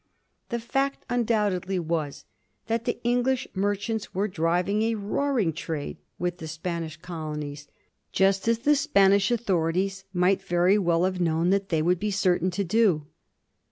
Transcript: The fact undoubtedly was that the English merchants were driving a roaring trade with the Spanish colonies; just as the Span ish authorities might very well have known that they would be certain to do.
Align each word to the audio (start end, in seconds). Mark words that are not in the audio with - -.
The 0.49 0.59
fact 0.59 1.05
undoubtedly 1.11 1.77
was 1.77 2.25
that 2.65 2.85
the 2.85 2.99
English 3.03 3.47
merchants 3.53 4.15
were 4.15 4.27
driving 4.27 4.81
a 4.81 4.95
roaring 4.95 5.53
trade 5.53 5.97
with 6.17 6.39
the 6.39 6.47
Spanish 6.47 6.97
colonies; 6.97 7.67
just 8.11 8.47
as 8.47 8.57
the 8.57 8.75
Span 8.75 9.13
ish 9.13 9.29
authorities 9.29 10.05
might 10.11 10.41
very 10.41 10.79
well 10.79 11.03
have 11.03 11.21
known 11.21 11.51
that 11.51 11.69
they 11.69 11.83
would 11.83 11.99
be 11.99 12.09
certain 12.09 12.49
to 12.49 12.63
do. 12.63 13.05